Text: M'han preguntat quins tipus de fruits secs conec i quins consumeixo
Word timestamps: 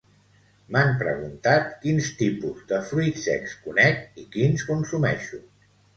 M'han 0.75 0.87
preguntat 1.01 1.67
quins 1.83 2.09
tipus 2.21 2.65
de 2.71 2.79
fruits 2.93 3.27
secs 3.29 3.55
conec 3.67 4.01
i 4.25 4.29
quins 4.37 4.65
consumeixo 4.71 5.45